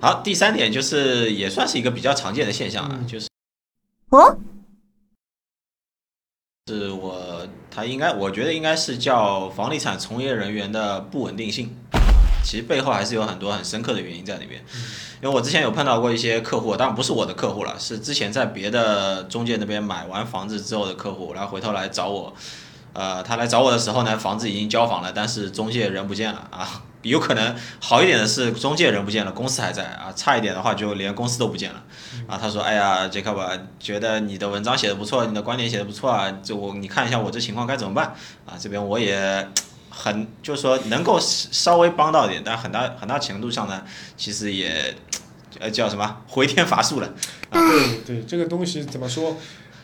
[0.00, 3.06] 好，第三点就是也算是一个比较常见的现象啊，嗯。
[3.06, 3.26] 就是
[4.10, 4.36] 哦，
[6.66, 11.74] 是我他应该，我觉得应该是叫房地产从业人员的不稳定性。
[12.44, 14.62] 其实背后还是有很多很深刻的原因在里边，
[15.22, 22.34] 因为我之前有碰到过一些客户，当然不是我的客户了，是之前在别的中介那边买完房子之后的客户，然后回头来找我，
[22.92, 31.84] 呃，他来找我的时候呢，房子已经交房了，但是中介人不见了啊，有可能好一点的是中介人不见了，公司还在啊，差一点的话就连公司都不见了。
[32.26, 38.14] 啊，他说，哎呀，Jacob，啊觉得你的文章写的不错，你的观点写的不错啊，就我你看一下我这情况该怎么办
[38.46, 38.56] 啊？
[38.58, 39.48] 这边我也
[39.90, 43.82] 很就是说能够稍微帮到一点，但很大很大程度上呢，
[44.16, 44.94] 其实也
[45.60, 47.06] 呃叫什么回天乏术了。
[47.50, 49.36] 啊对对，这个东西怎么说？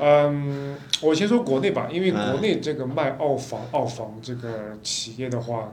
[0.03, 5.72] 嗯，我先说国内吧，因为嗯国内这个卖澳房、澳房这个企业的话，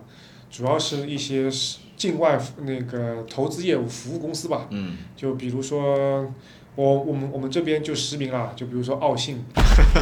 [0.50, 4.98] 主要是一些是境外那个投资业务服务公司吧，嗯。
[5.16, 6.32] 就比如说
[6.76, 9.44] 我我们我们这边就实名了，就比如说澳信，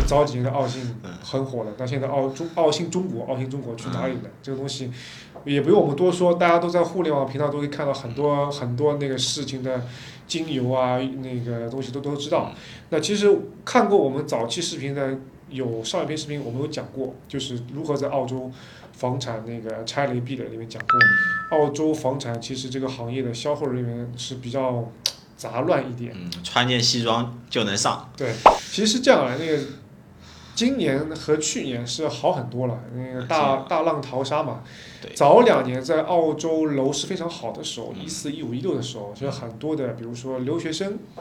[0.06, 4.30] 早几年的澳信嗯很火的，但现在澳中澳信中国，澳信中国去哪里了？
[4.44, 4.92] 这个东西
[5.46, 9.86] 也不用我们多说，大家都在互联网频道都可以看到很多很多那个事情的
[10.28, 12.52] 经由啊，那个东西都都知道。
[12.90, 15.18] 那其实看过我们早期视频的
[15.50, 18.52] 有上一篇视频，我们有讲过，就是如何在澳洲
[18.94, 24.92] 房产那个拆雷避雷里面讲过，澳洲房产其实这个行业的销售人员是比较
[25.38, 26.12] 杂乱一点。
[26.16, 28.12] 嗯，穿件西装就能上。
[28.18, 28.34] 对，
[28.72, 29.60] 其实是这样啊，那个
[30.56, 34.64] 今年和去年是好很多了，那个大大浪淘沙嘛。
[35.14, 38.04] 早两年在澳洲楼市非常好的时候，嗯。
[38.04, 41.20] 一四、一五、一六的时候，就很多的，比如说留学生，啊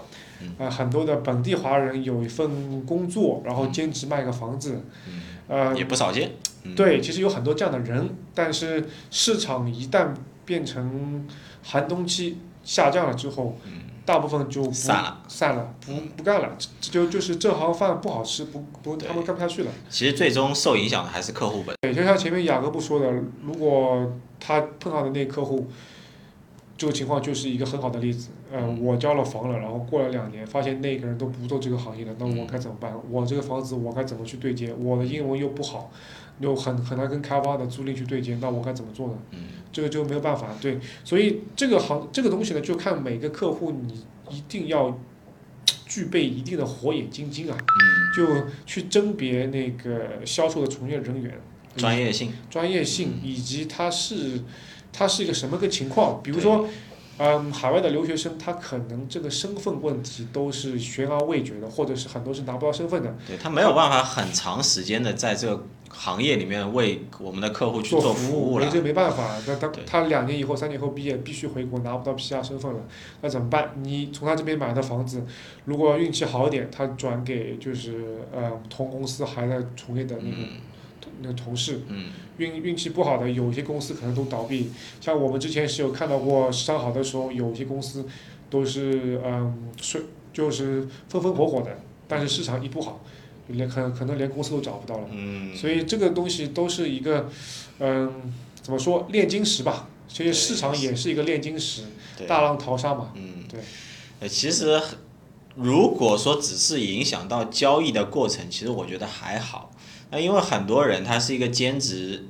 [0.58, 6.30] 呃，很多的本地华人有一份工作，然后兼职卖个房子，嗯，呃，也不少见。
[6.62, 10.14] 嗯，对，其实有很多这样的人，但是市场一旦
[10.44, 11.26] 变成
[11.62, 13.72] 寒冬期下降了之后，嗯
[14.04, 15.22] 大部分就散了。
[15.28, 19.70] 散了，不不干了，这就就是这行饭不好吃，不不他们干不下去了。
[19.88, 21.74] 其实最终受影响的还是客户本。
[21.80, 23.10] 对，就像前面雅各布说的，
[23.42, 25.66] 如果他碰到的那个客户，
[26.76, 28.30] 这个情况就是一个很好的例子。
[28.52, 32.92] 呃，嗯我交了房了，然后过了两年，发现那个人都不做这个行业了，那我嗯该怎么办？
[33.10, 34.72] 我这个房子我该怎么去对接？
[34.74, 35.90] 我的英文又不好，
[36.40, 39.14] 又很很难跟开发的租赁去对接，那我该怎么做呢？
[39.32, 39.38] 嗯
[39.72, 44.98] 这个就没有办法，对，所以这个行这个东西呢，就看每个客户你一定要
[45.86, 47.82] 具备一定的火眼金睛啊，嗯，
[48.16, 51.40] 就去甄别那个销售的从业人员
[51.76, 52.32] 专业性。
[52.48, 54.42] 专业性嗯以及他是
[54.92, 56.68] 他是一个什么个情况，比如说。
[57.16, 65.64] 嗯，海外的留学生，他可能这个身份问题都是悬而未决的，或者是很多是拿不到身份的，对他没有办法很长时间的在这个
[65.96, 68.68] 行业里面为我们的客户去做做服没务了。
[68.68, 72.80] 这没办法，那他他两年以后、三年以后毕业，必须回国，拿不到 PR 身份了，
[73.22, 73.70] 那怎么办？
[73.82, 75.24] 你从他这边买的房子，
[75.64, 80.48] 如果运气好一点，他转给就是呃同公司还在从业的那个、嗯
[81.20, 84.70] 那个同事，嗯运运气不好的，有些公司可能都倒闭。
[85.00, 88.04] 像我们之前是有看到过市场好的时候，有些公司
[88.50, 91.78] 都是嗯是就是风风火火的，
[92.08, 93.00] 但是市场一不好，
[93.48, 95.08] 连可可能连公司都找不到了。
[95.10, 97.28] 嗯，所以这个东西都是一个，
[97.78, 98.32] 嗯，
[98.62, 99.88] 怎么说炼金石吧？
[100.08, 101.82] 所以市场也是一个炼金石，
[102.26, 103.10] 大浪淘沙嘛。
[103.14, 103.60] 嗯，对。
[104.20, 104.80] 呃，其实
[105.56, 109.70] 如果说只是影响到交易的过程，其实我觉得还好。
[110.10, 112.26] 那因为很多人他是一个兼职，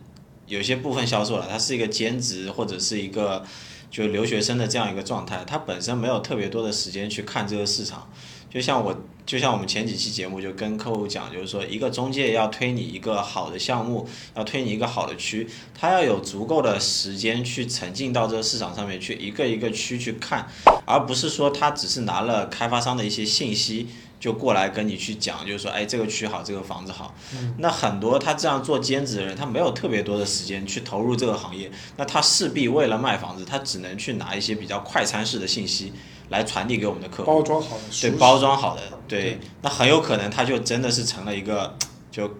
[0.46, 3.44] 有些部分销售了，他是一个兼职或者是一个
[3.90, 8.08] 就留学生的这样一个状态，他本身没有特别多的时间去看这个市场。
[8.54, 20.46] 就像我，就像我们前几期节目就跟客户讲，就是说一个中介要推你一个好的项目，要推你一个好的区，他要有足够的时间去沉浸到这个市场上面去，一个一个区去看，
[20.86, 23.88] 而不是说他只是拿了开发商的一些信息
[24.20, 27.12] 就过来跟你去讲，就是说，哎，这个区好，这个房子好。
[27.32, 35.92] 嗯那很多他这样做兼职的人，他没有特别多的时间去投入这个行业，那他势必为了卖房子，他只能去拿一些比较快餐式的信息
[36.28, 37.26] 来传递给我们的客户。
[37.26, 41.76] 包装好的，对包装好的，对对，那很有可能他就真的是成了一个
[42.10, 42.30] 就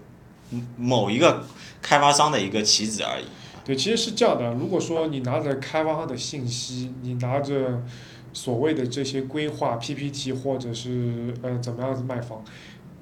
[0.77, 1.45] 某一个
[1.83, 3.25] 开发商的一个棋子而已。
[3.65, 4.53] 对，其实是这样的。
[4.53, 7.83] 如果说你拿着开发商的信息，你拿着
[8.33, 12.45] 所谓的这些规划 PPT 或者是呃怎么样子卖房，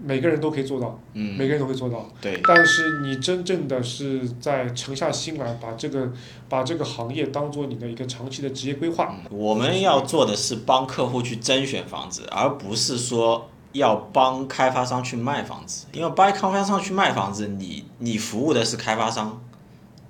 [0.04, 2.08] 每个人都可以做到，嗯，每个人都会做到。
[2.20, 6.10] 对，但是你真正的是在沉下心来，把这个
[6.48, 9.14] 把这个行业当做你的一个长期的职业规划。
[9.16, 15.86] 嗯我们要做的是帮客户去甄选房子，而不是说要帮开发商去卖房子。
[15.92, 19.40] 因为帮开发商去卖房子，你你服务的是开发商，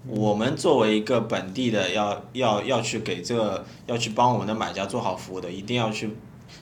[0.07, 6.17] 我们作为一个本地的，要要要去给这个要去帮我们的买家做好服务的，一定要去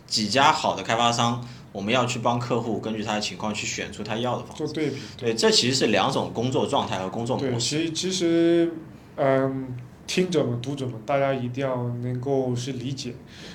[0.06, 4.64] 几家好的开发商，我们要去帮客户根据他的情况去选出他要的房子。
[4.64, 4.96] 做对比。
[5.16, 7.90] 对，这其实是两种工作状态和工作模对，式。
[7.90, 8.72] 其其实，
[9.16, 9.68] 嗯，
[10.06, 13.14] 听者们、读者们，大家一定要能够是理解，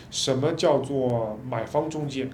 [0.10, 2.30] 什么叫做买方中介，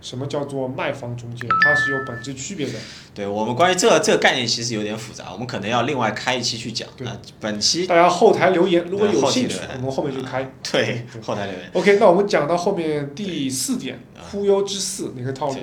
[0.00, 2.74] 什么叫做卖方中介，它是有本质区别的。
[3.14, 6.88] 对我们关于这个这个概念其实有点复杂，我们可能要另外开一期去讲。
[6.96, 10.50] 对那本期大家后台留言，如果有兴趣我们后面就开。
[10.70, 11.70] 对后台留言。
[11.72, 13.98] OK，那我们讲到后面第四点，
[14.30, 15.56] 忽悠之四，哪个套路？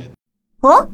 [0.62, 0.90] 哦，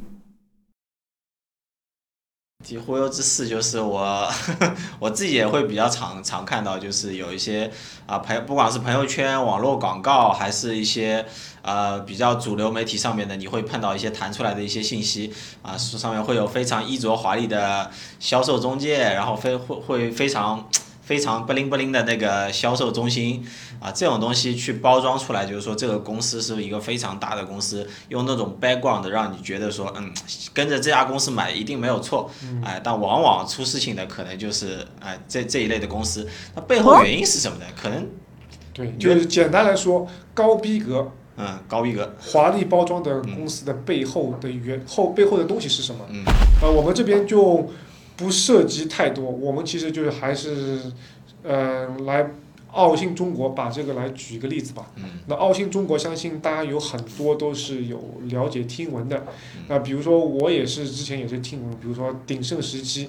[2.77, 4.29] 忽悠之事就是我
[4.99, 7.71] 我自己也会比较常常看到，就是有一些
[8.05, 11.25] 啊朋友，不管是朋友圈、网络广告，还是一些
[11.61, 17.89] 呃比较主流媒体上面的，你会碰到一些弹出来的一些信息啊，上面会有非常衣着华丽的
[18.19, 20.69] 销售中介，然后非会会非常。
[21.09, 23.43] 非常不灵不灵的那个销售中心
[23.79, 30.13] 啊，这种东西去包装出来，就是说这个公司是一个非常大的公司，用那种 background 让你觉得说，嗯，
[30.53, 32.29] 跟着这家公司买一定没有错，
[32.63, 37.65] 哎，但往往出事情的可能就是哎这这一类的公司，那背后原因是什么呢？
[37.75, 38.07] 可能
[38.71, 46.05] 对，就是简单来说，高逼格、嗯高逼格，华丽包装的公司的背后的原后背后的东西是什么？
[46.09, 46.23] 嗯。
[46.61, 47.67] 呃，我们这边就
[48.19, 50.91] 不涉及太多，我们其实就是还是，
[51.41, 52.29] 呃、来
[52.73, 54.91] 澳新中国把这个来举一个例子吧。
[54.97, 59.17] 嗯那澳新中国，相信大家有很多都是有了解听闻的。
[59.55, 63.07] 嗯那比如说我也是之前也是听闻，比如说鼎盛时期。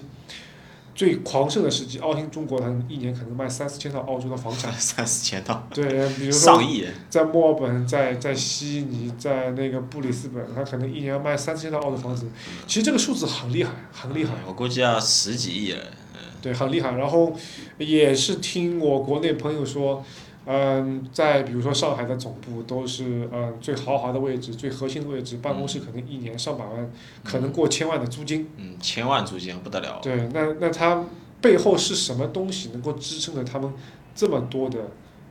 [1.01, 12.29] 最狂盛的时期，奥汀中国它一年可能卖三四千套澳洲的房产， 三四千套，对，比如说上亿，在墨尔本、在在悉尼、在那个布里斯本，他可能一年要卖三四千套澳洲房子。
[12.67, 15.79] 其实这个数字很厉害，很厉害，我估计要十几亿了，
[16.43, 16.91] 对，很厉害。
[16.93, 17.33] 然后
[17.79, 20.05] 也是听我国内朋友说，
[20.47, 26.91] 嗯，在比如说上海的总部都是嗯最豪华的位置、最核心的位置，办公室可能一年上百万，
[27.23, 28.49] 可能过千万的租金。
[28.57, 31.05] 嗯，千万租金不得了，对，那那它
[31.41, 33.73] 背后是什么东西能够支撑着他们
[34.15, 34.79] 这么多的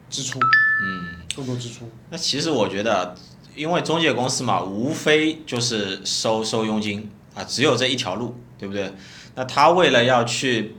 [0.10, 0.40] 支出？
[0.84, 1.16] 嗯。
[1.28, 1.88] 这么多支出？
[2.10, 3.16] 那其实我觉得，
[3.56, 8.92] 因为中介公司嘛，无非就是收收佣金啊，只有这一条路，对不对？
[9.36, 10.76] 那他为了要去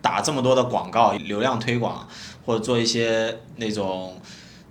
[0.00, 2.08] 打这么多的广告、流量推广，
[2.48, 4.18] 或者做一些那种，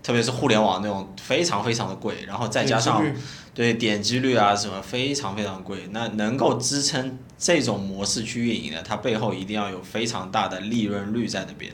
[0.01, 3.15] 特别是互联网那种非常非常的贵，然后再加上点
[3.53, 11.71] 对点击率啊什么非常非常贵，那能够支撑这种模式去运营的，它背后一定要有非常大的利润率在那边。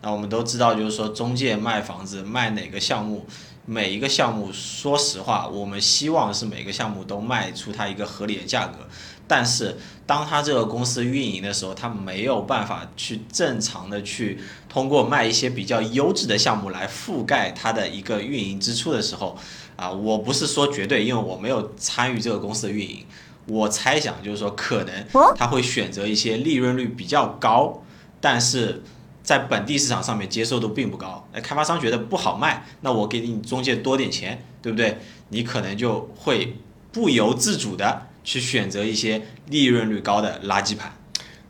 [0.00, 3.26] 那我们都知道，就是说中介卖房子卖哪个项目，
[3.66, 8.86] 每一个项目，说实话，我们希望是每个项目都卖出它一个合理的价格。
[9.26, 14.38] 但是当他这个公司运营的时候，他没有办法去正常的去
[14.68, 19.34] 通过卖一些比较优质的项目来覆盖它的一个运营支出的时候，
[19.76, 23.06] 啊，我不是说绝对，因为我没有参与这个公司的运营，
[23.46, 25.06] 我猜想就是说可能
[25.36, 27.82] 他会选择一些利润率比较高，
[28.20, 28.82] 但是
[29.24, 34.98] 在本地市场上面接受度并不高，那，开发商觉得不好卖，那我给你中介多点钱，对不对？
[35.30, 36.58] 你可能就会
[36.92, 40.92] 不由自主的去选择一些利润率高的垃圾盘。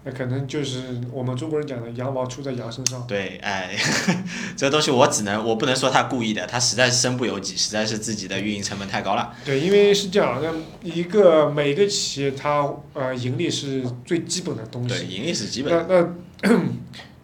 [0.05, 3.75] 那可能就是我们中国人讲的“羊毛出在羊身上对，哎，
[4.55, 9.35] 这东西我只能，我不能说他故意的，他实在是身不由己，实在是自己的运营成本太高了。”。
[9.45, 15.73] 对，因为是这样，那一个每一个企业它呃盈利是最基本的东西对，盈利是基本。
[15.89, 16.07] 那
[16.43, 16.61] 那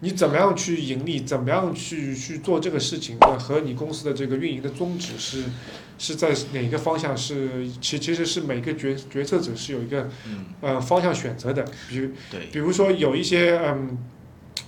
[0.01, 1.21] 你怎么样去盈利？
[1.21, 3.17] 怎么样去去做这个事情？
[3.21, 5.43] 那和你公司的这个运营的宗旨是
[5.97, 7.67] 是在哪个方向是？
[7.79, 11.63] 其其实是每个决决策者是有一个嗯，呃方向选择的。
[11.87, 13.97] 比如对，比如说有一些嗯，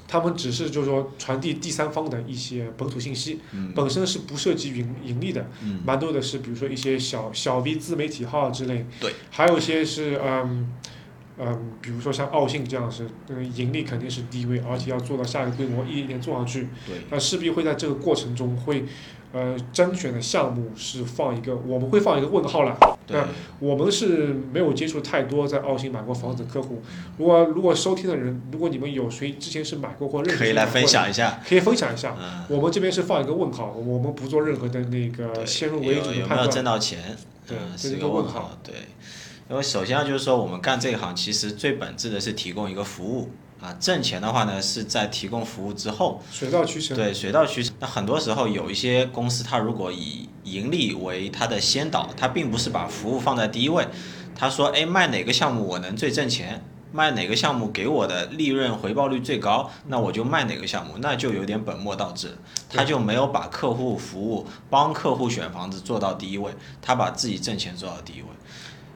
[0.07, 5.49] 他们只是就是说传递第三方的一些本土信息，嗯本身是不涉及盈盈利的。
[5.63, 10.71] 嗯，蛮多的是，比如说一些小小 V 自媒体号之类，对，还有一些是嗯
[11.39, 18.85] 嗯，比如说像奥信这样是，嗯，盈利肯定是低位，而且要做到下一个规模，一点点做上去，对，那势必会在这个过程中会，
[19.31, 22.77] 呃，甄选的项目是放一个，我们会放一个问号了。
[23.09, 23.27] 那，
[23.59, 26.81] 我们是没有接触太多在澳信买过房子的客户，
[27.17, 31.41] 如果如果收听的人，如果你们有谁之前是买过或认识可以来分享一下。
[31.45, 32.15] 可以分享一下。
[32.17, 36.65] 嗯，我们这边是放一个问号，我们不做任何的那个，先入为主的判有有没有挣断。
[36.65, 36.99] 到钱？
[37.09, 38.57] 嗯，对这是是一个问号。
[38.63, 38.73] 对，
[39.49, 43.29] 因为首先啊就是说，我们干这一行其实最本质的是提供一个服务
[43.61, 46.95] 啊，挣钱的话呢是在提供服务之后，水到渠成。
[46.95, 47.75] 对，水到渠成。
[47.79, 53.87] 那很多时候有一些公司，它如果以盈利为它的先导，它并不是把服务放在第一位。
[54.35, 56.63] 他说，哎，卖哪个项目我能最挣钱？
[56.91, 62.37] 卖哪个项目给我的利润回报率最高，那我就卖哪个项目，那就有点本末倒置。
[62.69, 68.27] 他就没有把客户服务、帮客户选房子做到第一位，他把自己挣钱做到第一位。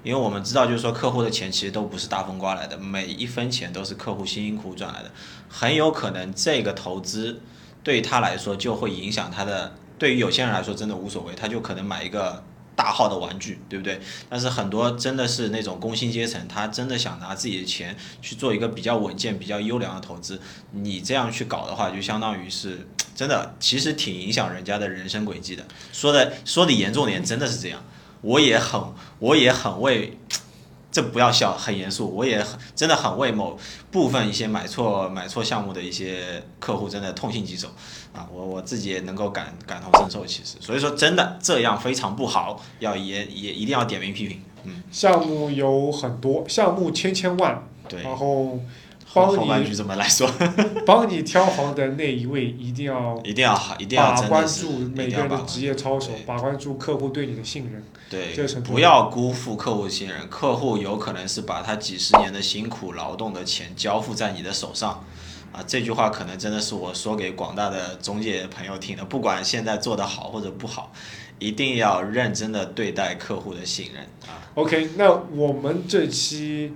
[0.03, 5.11] 因为我们知道，就是说客户的钱其实都不是大风刮来的，每一分钱都是客户辛辛苦苦赚来的，
[5.49, 7.41] 很有可能这个投资
[7.83, 9.75] 对他来说就会影响他的。
[9.99, 12.43] 对于有些人来说真的无所谓，他就可能买一个
[12.75, 13.99] 大号的玩具，对不对？
[14.29, 20.39] 但是很多真的是那种工薪阶层，他真的想拿自己的钱去做一个比较稳健、比较优良的投资，
[20.73, 25.65] 你这样去搞的话，就相当于是真的，其实挺影响人家的人生轨迹的。
[25.91, 27.83] 说的说的严重点，真的是这样。
[28.21, 28.79] 我也很，
[29.19, 30.17] 我也很为，
[30.91, 32.07] 这不要笑，很严肃。
[32.07, 33.57] 我也很，真的很为某
[33.91, 37.67] 部分一些买错买错项目的一些客户，真的痛心疾首
[38.13, 38.27] 啊！
[38.33, 44.41] 我我自己也能够感感同身受，其实，所以说真的这样非常不好，要也也一定要点名批评。
[44.63, 48.59] 嗯，项目有很多，项目千千万，对，然后
[49.13, 50.29] 帮后半你句怎么来说？
[50.85, 57.83] 帮你挑房的那一位一定要一定要好，一定要把关注每一定要把关个人的职业操守，把关注客户对你的信任。
[58.09, 65.03] 对不要要辜负客户信任，客户有可能是把他几十年的辛苦劳动的钱交付在你的手上，
[65.51, 70.93] 啊，这句话可能真的是我说给广大的中介朋友听的，不管现在做得好或者不好，
[71.37, 74.39] 一定要认真的对待客户的信任啊。
[74.55, 76.71] OK，那我们这期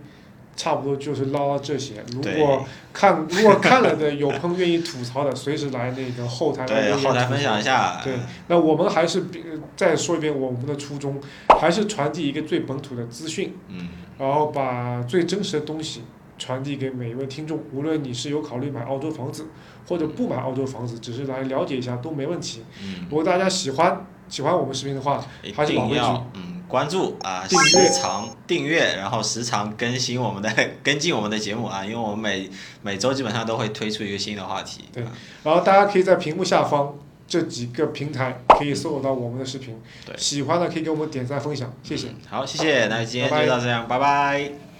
[0.62, 2.03] 差不多就是唠到这些。
[2.13, 2.63] 如果
[2.94, 8.00] 看 如果看了的有朋友愿意吐槽的，随时来那个后台来，留言后台分享一下。
[8.03, 8.13] 对，
[8.48, 9.44] 那我们还是比
[9.75, 11.20] 再说一遍我们的初衷，
[11.60, 13.88] 还是传递一个最本土的资讯，嗯，
[14.20, 16.03] 然后把最真实的东西
[16.38, 17.60] 传递给每一位听众。
[17.74, 19.48] 无论你是有考虑买澳洲房子，
[19.88, 22.63] 或者不买澳洲房子，只是来了解一下都没问题。
[22.84, 25.25] 嗯，如果大家喜欢喜欢我们视频的话，
[25.56, 30.49] 还是老规矩嗯关注啊，时常订阅，然后时常更新我们的
[30.81, 32.49] 跟进我们的节目啊，因为我们每
[32.81, 34.85] 每周基本上都会推出一个新的话题。
[34.93, 35.11] 对啊
[35.43, 36.95] 然后大家可以在屏幕下方
[37.27, 39.77] 这几个平台可以搜索到我们的视频。
[40.05, 42.07] 对喜欢的可以给我们点赞分享，谢谢。
[42.07, 44.70] 嗯好，谢谢，那今天就到这样，拜拜